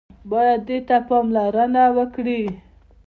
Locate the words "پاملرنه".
1.07-1.83